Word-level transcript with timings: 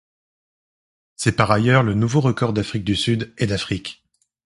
C'est 1.15 1.35
par 1.35 1.51
ailleurs 1.51 1.83
le 1.83 1.93
nouveau 1.93 2.21
record 2.21 2.53
d'Afrique 2.53 2.83
du 2.83 2.95
Sud 2.95 3.35
et 3.37 3.45
d'Afrique. 3.45 4.03